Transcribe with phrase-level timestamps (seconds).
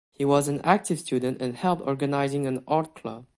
[0.15, 3.27] He was an active student and helped organizing an art club.